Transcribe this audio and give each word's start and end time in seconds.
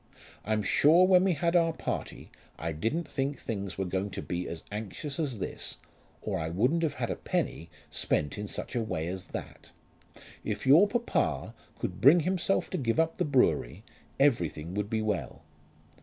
I'm 0.43 0.63
sure 0.63 1.05
when 1.05 1.23
we 1.23 1.33
had 1.33 1.55
our 1.55 1.73
party 1.73 2.31
I 2.57 2.71
didn't 2.71 3.07
think 3.07 3.37
things 3.37 3.77
were 3.77 3.85
going 3.85 4.09
to 4.09 4.23
be 4.23 4.47
as 4.47 4.63
anxious 4.71 5.19
as 5.19 5.37
this, 5.37 5.77
or 6.23 6.39
I 6.39 6.49
wouldn't 6.49 6.81
have 6.81 6.95
had 6.95 7.11
a 7.11 7.15
penny 7.15 7.69
spent 7.91 8.35
in 8.35 8.47
such 8.47 8.75
a 8.75 8.81
way 8.81 9.05
as 9.07 9.27
that. 9.27 9.71
If 10.43 10.65
your 10.65 10.87
papa 10.87 11.53
could 11.77 12.01
bring 12.01 12.21
himself 12.21 12.67
to 12.71 12.79
give 12.79 12.99
up 12.99 13.19
the 13.19 13.25
brewery, 13.25 13.83
everything 14.19 14.73
would 14.73 14.89
be 14.89 15.03
well." 15.03 15.43